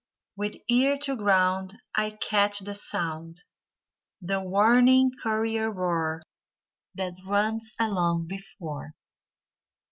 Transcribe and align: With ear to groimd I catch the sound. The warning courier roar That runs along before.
With 0.35 0.55
ear 0.67 0.97
to 1.03 1.15
groimd 1.15 1.75
I 1.93 2.09
catch 2.09 2.57
the 2.57 2.73
sound. 2.73 3.43
The 4.19 4.41
warning 4.41 5.11
courier 5.21 5.69
roar 5.69 6.23
That 6.95 7.13
runs 7.23 7.75
along 7.79 8.25
before. 8.25 8.95